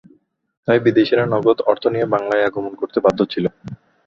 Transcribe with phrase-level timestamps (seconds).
[0.67, 3.45] তাই বিদেশিরা নগদ অর্থ নিয়ে বাংলায় আগমন করতে বাধ্য ছিল।